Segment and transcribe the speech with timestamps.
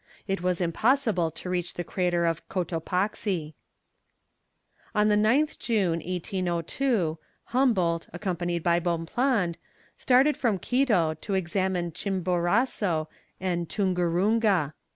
[0.27, 3.53] It was impossible to reach the crater of Cotopaxi.
[4.95, 9.59] On the 9th June, 1802, Humboldt, accompanied by Bonpland,
[9.97, 13.09] started from Quito to examine Chimborazo
[13.39, 14.73] and Tungurunga.